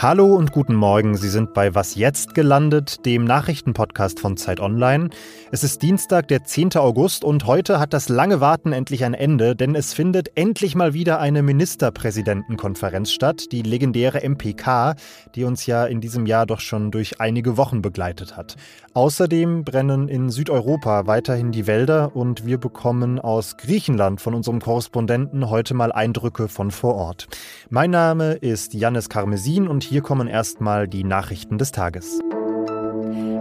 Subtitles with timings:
[0.00, 1.16] Hallo und guten Morgen.
[1.16, 5.10] Sie sind bei Was jetzt gelandet, dem Nachrichtenpodcast von Zeit Online.
[5.50, 6.76] Es ist Dienstag, der 10.
[6.76, 10.94] August und heute hat das lange Warten endlich ein Ende, denn es findet endlich mal
[10.94, 14.94] wieder eine Ministerpräsidentenkonferenz statt, die legendäre MPK,
[15.34, 18.54] die uns ja in diesem Jahr doch schon durch einige Wochen begleitet hat.
[18.94, 25.50] Außerdem brennen in Südeuropa weiterhin die Wälder und wir bekommen aus Griechenland von unserem Korrespondenten
[25.50, 27.26] heute mal Eindrücke von vor Ort.
[27.68, 32.20] Mein Name ist Jannis Karmesin und hier kommen erstmal die Nachrichten des Tages.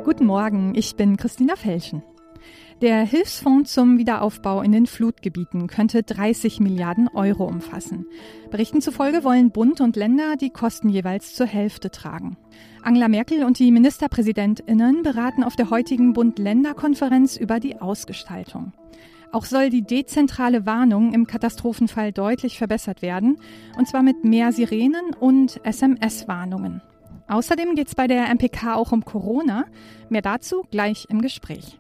[0.04, 2.04] Guten Morgen, ich bin Christina Felschen.
[2.82, 8.06] Der Hilfsfonds zum Wiederaufbau in den Flutgebieten könnte 30 Milliarden Euro umfassen.
[8.50, 12.38] Berichten zufolge wollen Bund und Länder die Kosten jeweils zur Hälfte tragen.
[12.82, 18.72] Angela Merkel und die Ministerpräsidentinnen beraten auf der heutigen Bund-Länder-Konferenz über die Ausgestaltung.
[19.32, 23.38] Auch soll die dezentrale Warnung im Katastrophenfall deutlich verbessert werden,
[23.78, 26.82] und zwar mit mehr Sirenen und SMS-Warnungen.
[27.28, 29.66] Außerdem geht es bei der MPK auch um Corona.
[30.10, 31.78] Mehr dazu gleich im Gespräch.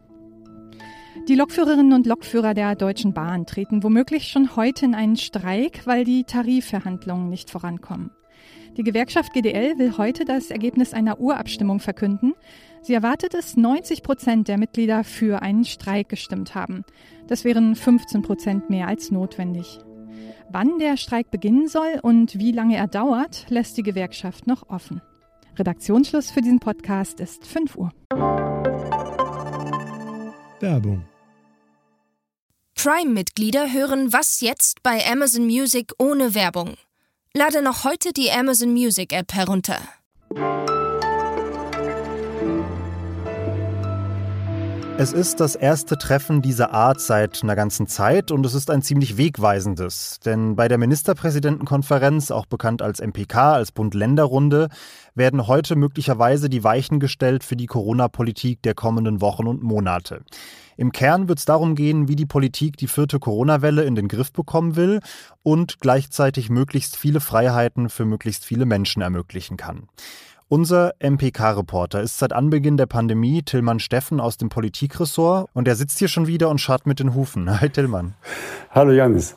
[1.27, 6.03] Die Lokführerinnen und Lokführer der Deutschen Bahn treten womöglich schon heute in einen Streik, weil
[6.03, 8.11] die Tarifverhandlungen nicht vorankommen.
[8.77, 12.33] Die Gewerkschaft GDL will heute das Ergebnis einer Urabstimmung verkünden.
[12.81, 16.85] Sie erwartet es, 90 Prozent der Mitglieder für einen Streik gestimmt haben.
[17.27, 19.79] Das wären 15 Prozent mehr als notwendig.
[20.49, 25.01] Wann der Streik beginnen soll und wie lange er dauert, lässt die Gewerkschaft noch offen.
[25.57, 27.91] Redaktionsschluss für diesen Podcast ist 5 Uhr.
[30.59, 31.05] Werbung.
[32.75, 36.75] Prime-Mitglieder hören Was jetzt bei Amazon Music ohne Werbung.
[37.33, 39.79] Lade noch heute die Amazon Music App herunter.
[44.99, 48.81] Es ist das erste Treffen dieser Art seit einer ganzen Zeit und es ist ein
[48.81, 50.19] ziemlich wegweisendes.
[50.25, 54.69] Denn bei der Ministerpräsidentenkonferenz, auch bekannt als MPK, als Bund-Länder-Runde,
[55.13, 60.23] werden heute möglicherweise die Weichen gestellt für die Corona-Politik der kommenden Wochen und Monate.
[60.77, 64.33] Im Kern wird es darum gehen, wie die Politik die vierte Corona-Welle in den Griff
[64.33, 65.01] bekommen will
[65.43, 69.89] und gleichzeitig möglichst viele Freiheiten für möglichst viele Menschen ermöglichen kann.
[70.49, 75.99] Unser MPK-Reporter ist seit Anbeginn der Pandemie Tillmann Steffen aus dem Politikressort und er sitzt
[75.99, 77.59] hier schon wieder und scharrt mit den Hufen.
[77.61, 78.13] Hi Tillmann.
[78.71, 79.35] Hallo Janis.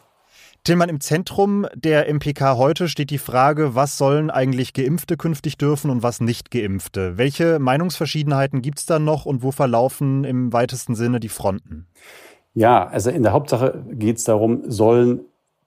[0.63, 5.91] Tillmann, im Zentrum der MPK heute steht die Frage, was sollen eigentlich Geimpfte künftig dürfen
[5.91, 7.19] und was nicht Geimpfte?
[7.19, 11.89] Welche Meinungsverschiedenheiten gibt es da noch und wo verlaufen im weitesten Sinne die Fronten?
[12.55, 15.23] Ja, also in der Hauptsache geht es darum, sollen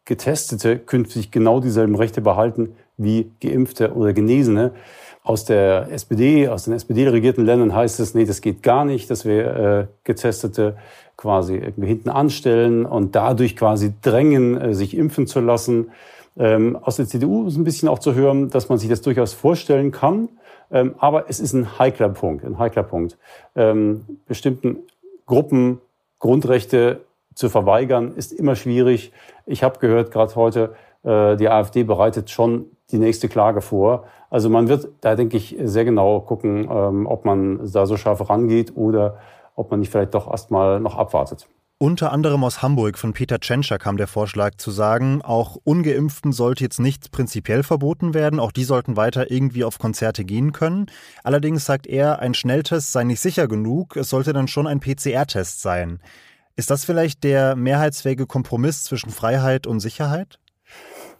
[0.05, 4.73] Getestete künftig genau dieselben Rechte behalten wie Geimpfte oder Genesene?
[5.23, 9.23] Aus der SPD, aus den SPD-regierten Ländern heißt es, nee, das geht gar nicht, dass
[9.23, 10.75] wir äh, Getestete
[11.15, 15.91] quasi irgendwie hinten anstellen und dadurch quasi drängen, äh, sich impfen zu lassen.
[16.37, 19.33] Ähm, aus der CDU ist ein bisschen auch zu hören, dass man sich das durchaus
[19.33, 20.27] vorstellen kann.
[20.71, 23.17] Ähm, aber es ist ein heikler Punkt, ein heikler Punkt.
[23.55, 24.79] Ähm, bestimmten
[25.25, 25.79] Gruppen
[26.19, 27.01] Grundrechte
[27.35, 29.11] zu verweigern, ist immer schwierig.
[29.45, 34.05] Ich habe gehört, gerade heute, äh, die AfD bereitet schon die nächste Klage vor.
[34.29, 38.29] Also man wird da, denke ich, sehr genau gucken, ähm, ob man da so scharf
[38.29, 39.19] rangeht oder
[39.55, 41.47] ob man nicht vielleicht doch erstmal noch abwartet.
[41.79, 46.63] Unter anderem aus Hamburg von Peter Tschentscher kam der Vorschlag zu sagen, auch ungeimpften sollte
[46.63, 50.85] jetzt nichts prinzipiell verboten werden, auch die sollten weiter irgendwie auf Konzerte gehen können.
[51.23, 55.61] Allerdings sagt er, ein Schnelltest sei nicht sicher genug, es sollte dann schon ein PCR-Test
[55.61, 55.99] sein.
[56.55, 60.39] Ist das vielleicht der mehrheitsfähige Kompromiss zwischen Freiheit und Sicherheit?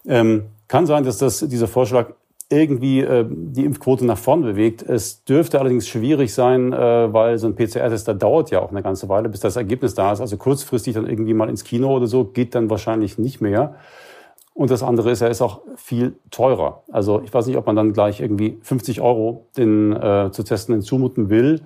[0.06, 2.13] Ähm, kann sein, dass das, dieser Vorschlag
[2.50, 4.84] irgendwie äh, die Impfquote nach vorn bewegt.
[4.84, 8.84] Es dürfte allerdings schwierig sein, äh, weil so ein PCR-Test, da dauert ja auch eine
[8.84, 10.22] ganze Weile, bis das Ergebnis da ist.
[10.22, 13.75] Also kurzfristig dann irgendwie mal ins Kino oder so, geht dann wahrscheinlich nicht mehr.
[14.53, 16.84] Und das andere ist, er ist auch viel teurer.
[16.91, 20.84] Also ich weiß nicht, ob man dann gleich irgendwie 50 Euro den äh, zu testenden
[20.84, 21.62] zumuten will.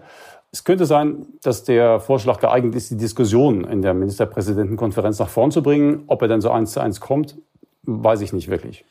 [0.52, 5.52] Es könnte sein, dass der Vorschlag geeignet ist, die Diskussion in der Ministerpräsidentenkonferenz nach vorn
[5.52, 6.04] zu bringen.
[6.08, 7.36] Ob er dann so eins zu eins kommt,
[7.88, 8.86] weiß ich nicht wirklich.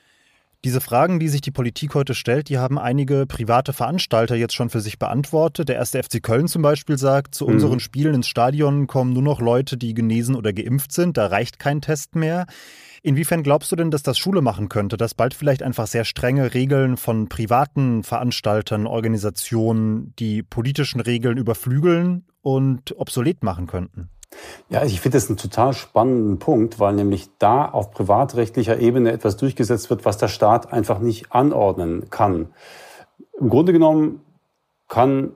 [0.64, 4.70] Diese Fragen, die sich die Politik heute stellt, die haben einige private Veranstalter jetzt schon
[4.70, 5.68] für sich beantwortet.
[5.68, 7.52] Der erste FC Köln zum Beispiel sagt, zu mhm.
[7.54, 11.18] unseren Spielen ins Stadion kommen nur noch Leute, die genesen oder geimpft sind.
[11.18, 12.46] Da reicht kein Test mehr.
[13.02, 16.52] Inwiefern glaubst du denn, dass das Schule machen könnte, dass bald vielleicht einfach sehr strenge
[16.54, 24.10] Regeln von privaten Veranstaltern, Organisationen die politischen Regeln überflügeln und obsolet machen könnten?
[24.68, 29.36] Ja, ich finde das einen total spannenden Punkt, weil nämlich da auf privatrechtlicher Ebene etwas
[29.36, 32.48] durchgesetzt wird, was der Staat einfach nicht anordnen kann.
[33.38, 34.20] Im Grunde genommen
[34.88, 35.32] kann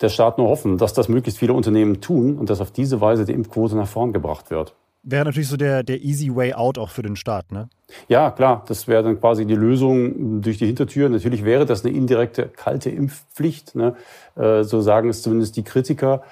[0.00, 3.24] der Staat nur hoffen, dass das möglichst viele Unternehmen tun und dass auf diese Weise
[3.24, 4.74] die Impfquote nach vorn gebracht wird.
[5.02, 7.70] Wäre natürlich so der, der easy way out auch für den Staat, ne?
[8.08, 11.08] Ja, klar, das wäre dann quasi die Lösung durch die Hintertür.
[11.08, 13.96] Natürlich wäre das eine indirekte kalte Impfpflicht, ne?
[14.36, 16.22] Äh, so sagen es zumindest die Kritiker,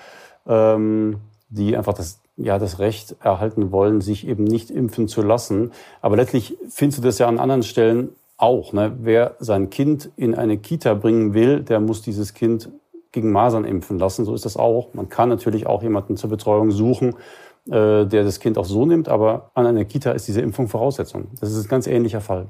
[0.46, 1.16] ähm,
[1.48, 5.72] die einfach das, ja, das Recht erhalten wollen, sich eben nicht impfen zu lassen.
[6.00, 8.72] Aber letztlich findest du das ja an anderen Stellen auch.
[8.72, 8.96] Ne?
[9.00, 12.70] Wer sein Kind in eine Kita bringen will, der muss dieses Kind
[13.12, 14.24] gegen Masern impfen lassen.
[14.24, 14.94] So ist das auch.
[14.94, 17.14] Man kann natürlich auch jemanden zur Betreuung suchen,
[17.66, 21.28] äh, der das Kind auch so nimmt, aber an einer Kita ist diese Impfung Voraussetzung.
[21.40, 22.46] Das ist ein ganz ähnlicher Fall.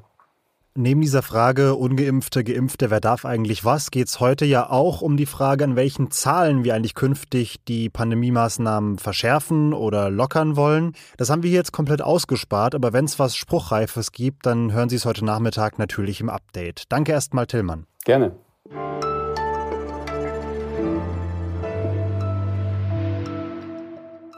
[0.81, 5.17] Neben dieser Frage ungeimpfte, geimpfte, wer darf eigentlich was, geht es heute ja auch um
[5.17, 10.93] die Frage, an welchen Zahlen wir eigentlich künftig die Pandemiemaßnahmen verschärfen oder lockern wollen.
[11.17, 14.95] Das haben wir jetzt komplett ausgespart, aber wenn es was Spruchreifes gibt, dann hören Sie
[14.95, 16.85] es heute Nachmittag natürlich im Update.
[16.91, 17.89] Danke erstmal, Tillmann.
[18.05, 18.37] Gerne.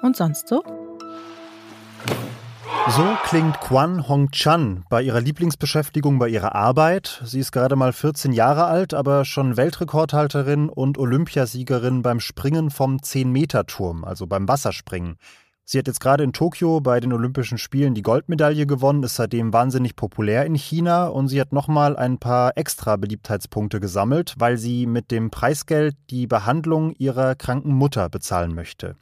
[0.03, 0.65] Und sonst so?
[2.89, 7.21] So klingt Quan Hong-chan bei ihrer Lieblingsbeschäftigung bei ihrer Arbeit.
[7.25, 12.97] Sie ist gerade mal 14 Jahre alt, aber schon Weltrekordhalterin und Olympiasiegerin beim Springen vom
[12.97, 15.19] 10-Meter-Turm, also beim Wasserspringen.
[15.65, 19.53] Sie hat jetzt gerade in Tokio bei den Olympischen Spielen die Goldmedaille gewonnen, ist seitdem
[19.53, 24.87] wahnsinnig populär in China und sie hat nochmal ein paar extra Beliebtheitspunkte gesammelt, weil sie
[24.87, 28.97] mit dem Preisgeld die Behandlung ihrer kranken Mutter bezahlen möchte.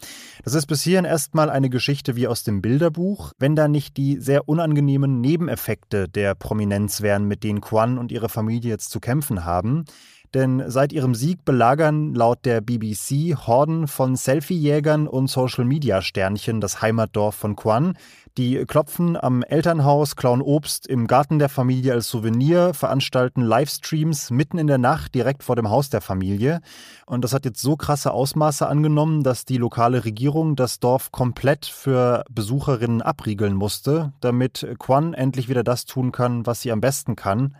[0.44, 4.20] Das ist bis hierhin erstmal eine Geschichte wie aus dem Bilderbuch, wenn da nicht die
[4.20, 9.46] sehr unangenehmen Nebeneffekte der Prominenz wären, mit denen Quan und ihre Familie jetzt zu kämpfen
[9.46, 9.87] haben.
[10.35, 17.35] Denn seit ihrem Sieg belagern laut der BBC Horden von Selfie-Jägern und Social-Media-Sternchen das Heimatdorf
[17.35, 17.97] von Quan.
[18.37, 24.59] Die klopfen am Elternhaus, klauen Obst im Garten der Familie als Souvenir, veranstalten Livestreams mitten
[24.59, 26.61] in der Nacht direkt vor dem Haus der Familie.
[27.07, 31.67] Und das hat jetzt so krasse Ausmaße angenommen, dass die lokale Regierung das Dorf komplett
[31.67, 37.17] für Besucherinnen abriegeln musste, damit Quan endlich wieder das tun kann, was sie am besten
[37.17, 37.57] kann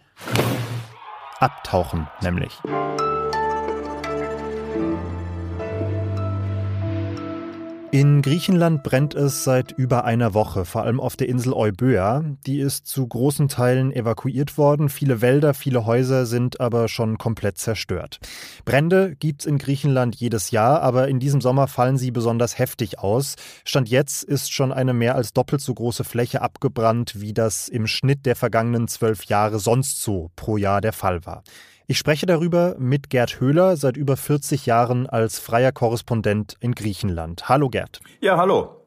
[1.41, 2.61] abtauchen nämlich.
[7.91, 12.23] In Griechenland brennt es seit über einer Woche, vor allem auf der Insel Euböa.
[12.47, 14.91] Die ist zu großen Teilen evakuiert worden.
[14.91, 18.21] Viele Wälder, viele Häuser sind aber schon komplett zerstört.
[18.67, 22.99] Brände gibt es in Griechenland jedes Jahr, aber in diesem Sommer fallen sie besonders heftig
[22.99, 23.37] aus.
[23.65, 27.87] Stand jetzt ist schon eine mehr als doppelt so große Fläche abgebrannt, wie das im
[27.87, 31.43] Schnitt der vergangenen zwölf Jahre sonst so pro Jahr der Fall war.
[31.91, 37.49] Ich spreche darüber mit Gerd Höhler, seit über 40 Jahren als freier Korrespondent in Griechenland.
[37.49, 38.01] Hallo Gerd.
[38.21, 38.78] Ja, hallo.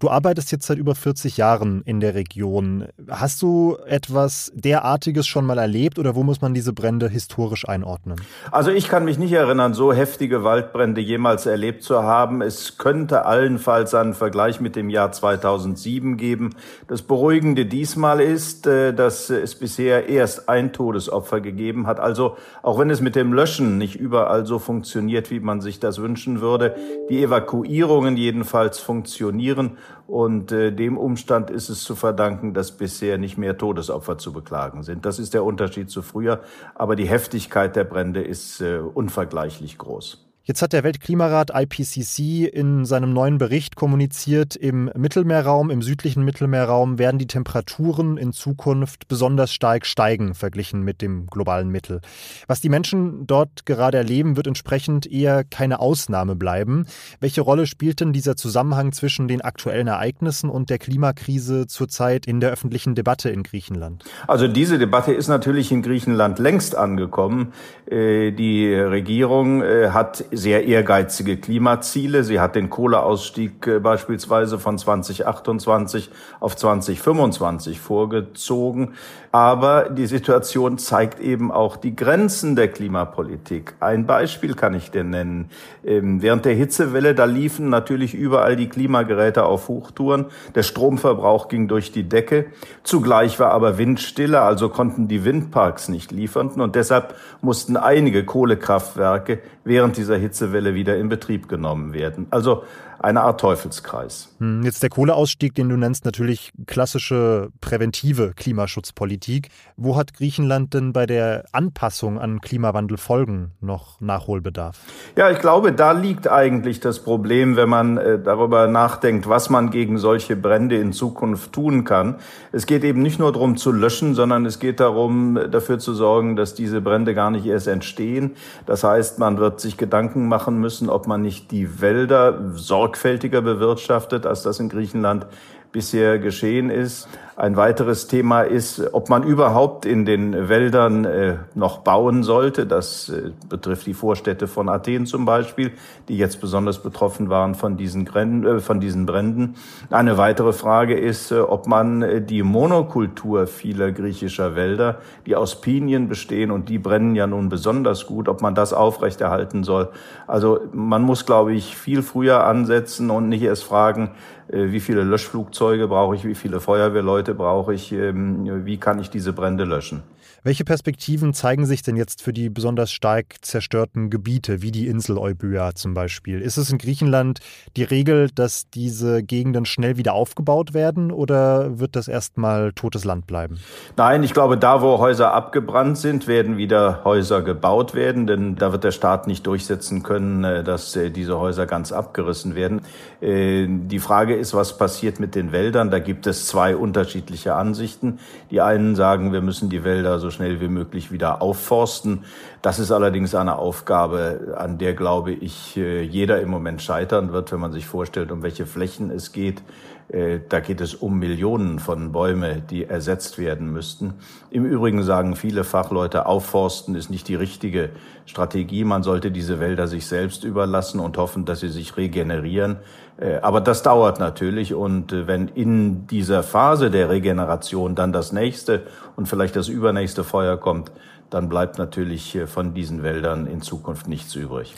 [0.00, 2.86] Du arbeitest jetzt seit über 40 Jahren in der Region.
[3.08, 8.20] Hast du etwas derartiges schon mal erlebt oder wo muss man diese Brände historisch einordnen?
[8.50, 12.42] Also ich kann mich nicht erinnern, so heftige Waldbrände jemals erlebt zu haben.
[12.42, 16.50] Es könnte allenfalls einen Vergleich mit dem Jahr 2007 geben.
[16.88, 22.00] Das Beruhigende diesmal ist, äh, dass es bisher erst ein Todesopfer gegeben hat.
[22.00, 26.00] Also auch wenn es mit dem Löschen nicht überall so funktioniert, wie man sich das
[26.00, 26.76] wünschen würde,
[27.10, 29.78] die Evakuierungen jedenfalls funktionieren Jahren.
[30.06, 34.82] Und äh, dem Umstand ist es zu verdanken, dass bisher nicht mehr Todesopfer zu beklagen
[34.82, 35.06] sind.
[35.06, 36.40] Das ist der Unterschied zu früher.
[36.74, 40.24] Aber die Heftigkeit der Brände ist äh, unvergleichlich groß.
[40.46, 46.98] Jetzt hat der Weltklimarat IPCC in seinem neuen Bericht kommuniziert, im Mittelmeerraum, im südlichen Mittelmeerraum
[46.98, 52.02] werden die Temperaturen in Zukunft besonders stark steigen, verglichen mit dem globalen Mittel.
[52.46, 56.84] Was die Menschen dort gerade erleben, wird entsprechend eher keine Ausnahme bleiben.
[57.20, 62.40] Welche Rolle spielt denn dieser Zusammenhang zwischen den aktuellen Ereignissen und der Klimakrise zurzeit in
[62.40, 64.04] der öffentlichen Debatte in Griechenland?
[64.26, 67.54] Also diese Debatte ist natürlich in Griechenland längst angekommen.
[67.86, 72.24] Äh, die Regierung äh, hat sehr ehrgeizige Klimaziele.
[72.24, 76.10] Sie hat den Kohleausstieg äh, beispielsweise von 2028
[76.40, 78.94] auf 2025 vorgezogen.
[79.34, 83.74] Aber die Situation zeigt eben auch die Grenzen der Klimapolitik.
[83.80, 85.50] Ein Beispiel kann ich dir nennen.
[85.84, 90.26] Ähm, während der Hitzewelle, da liefen natürlich überall die Klimageräte auf Hochtouren.
[90.54, 92.46] Der Stromverbrauch ging durch die Decke.
[92.84, 96.50] Zugleich war aber Windstille, also konnten die Windparks nicht liefern.
[96.50, 102.28] Und deshalb mussten einige Kohlekraftwerke während dieser Hitzewelle wieder in Betrieb genommen werden.
[102.30, 102.62] Also
[102.98, 104.34] eine Art Teufelskreis.
[104.38, 109.48] Hm, jetzt der Kohleausstieg, den du nennst, natürlich klassische präventive Klimaschutzpolitik.
[109.76, 114.78] Wo hat Griechenland denn bei der Anpassung an Klimawandelfolgen noch Nachholbedarf?
[115.16, 119.70] Ja, ich glaube, da liegt eigentlich das Problem, wenn man äh, darüber nachdenkt, was man
[119.70, 122.16] gegen solche Brände in Zukunft tun kann.
[122.52, 126.36] Es geht eben nicht nur darum zu löschen, sondern es geht darum, dafür zu sorgen,
[126.36, 128.36] dass diese Brände gar nicht erst entstehen.
[128.66, 134.26] Das heißt, man wird sich Gedanken machen müssen, ob man nicht die Wälder sorgfältiger bewirtschaftet,
[134.26, 135.26] als das in Griechenland
[135.72, 137.08] bisher geschehen ist.
[137.36, 142.64] Ein weiteres Thema ist, ob man überhaupt in den Wäldern äh, noch bauen sollte.
[142.64, 145.72] Das äh, betrifft die Vorstädte von Athen zum Beispiel,
[146.06, 149.56] die jetzt besonders betroffen waren von diesen, Gren äh, von diesen Bränden.
[149.90, 156.52] Eine weitere Frage ist, ob man die Monokultur vieler griechischer Wälder, die aus Pinien bestehen
[156.52, 159.88] und die brennen ja nun besonders gut, ob man das aufrechterhalten soll.
[160.28, 164.12] Also man muss, glaube ich, viel früher ansetzen und nicht erst fragen,
[164.48, 169.32] wie viele Löschflugzeuge brauche ich, wie viele Feuerwehrleute brauche ich, ähm, wie kann ich diese
[169.32, 170.02] Brände löschen.
[170.46, 175.16] Welche Perspektiven zeigen sich denn jetzt für die besonders stark zerstörten Gebiete, wie die Insel
[175.16, 176.42] Euböa zum Beispiel?
[176.42, 177.40] Ist es in Griechenland
[177.78, 183.26] die Regel, dass diese Gegenden schnell wieder aufgebaut werden oder wird das erstmal totes Land
[183.26, 183.58] bleiben?
[183.96, 188.70] Nein, ich glaube, da, wo Häuser abgebrannt sind, werden wieder Häuser gebaut werden, denn da
[188.70, 192.82] wird der Staat nicht durchsetzen können, äh, dass äh, diese Häuser ganz abgerissen werden.
[193.22, 195.90] Die Frage ist, was passiert mit den Wäldern?
[195.90, 198.18] Da gibt es zwei unterschiedliche Ansichten.
[198.50, 202.24] Die einen sagen, wir müssen die Wälder so schnell wie möglich wieder aufforsten.
[202.60, 207.52] Das ist allerdings eine Aufgabe, an der, glaube ich, äh, jeder im Moment scheitern wird,
[207.52, 209.62] wenn man sich vorstellt, um welche Flächen es geht.
[210.08, 214.14] Äh, da geht es um Millionen von Bäume, die ersetzt werden müssten.
[214.50, 217.90] Im Übrigen sagen viele Fachleute, aufforsten ist nicht die richtige
[218.26, 218.84] Strategie.
[218.84, 222.76] Man sollte diese Wälder sich selbst überlassen und hoffen, dass sie sich regenerieren.
[223.16, 228.32] Äh, aber das dauert natürlich und äh, wenn in dieser Phase der Regeneration dann das
[228.32, 228.82] nächste
[229.16, 230.92] und vielleicht das übernächste Feuer kommt,
[231.30, 234.72] dann bleibt natürlich von diesen Wäldern in Zukunft nichts übrig.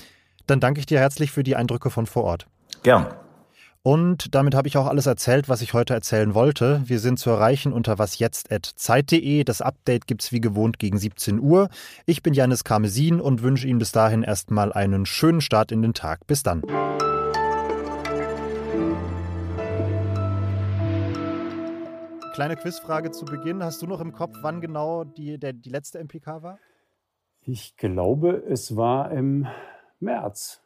[0.47, 2.47] Dann danke ich dir herzlich für die Eindrücke von vor Ort.
[2.83, 3.07] Gern.
[3.87, 6.83] Und damit habe ich auch alles erzählt, was ich heute erzählen wollte.
[6.87, 9.45] Wir sind zu erreichen unter wasjetzt.zeit.de.
[9.45, 11.69] Das Update gibt es wie gewohnt gegen 17 Uhr.
[12.05, 15.95] Ich bin Janis Karmesin und wünsche Ihnen bis dahin erstmal einen schönen Start in den
[15.95, 16.27] Tag.
[16.27, 16.63] Bis dann.
[22.35, 23.63] Kleine Quizfrage zu Beginn.
[23.63, 26.59] Hast du noch im Kopf, wann genau die, der, die letzte MPK war?
[27.41, 29.47] Ich glaube, es war im
[30.01, 30.66] März.